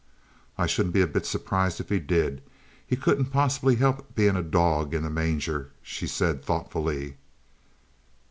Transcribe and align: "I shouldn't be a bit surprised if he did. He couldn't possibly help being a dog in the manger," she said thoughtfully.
"I 0.57 0.65
shouldn't 0.65 0.95
be 0.95 1.03
a 1.03 1.05
bit 1.05 1.27
surprised 1.27 1.79
if 1.79 1.89
he 1.89 1.99
did. 1.99 2.41
He 2.87 2.95
couldn't 2.95 3.25
possibly 3.27 3.75
help 3.75 4.15
being 4.15 4.35
a 4.35 4.41
dog 4.41 4.95
in 4.95 5.03
the 5.03 5.11
manger," 5.11 5.69
she 5.83 6.07
said 6.07 6.43
thoughtfully. 6.43 7.17